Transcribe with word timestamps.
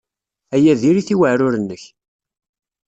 Aya 0.55 0.73
diri-t 0.81 1.09
i 1.13 1.15
uɛrur-nnek. 1.17 1.83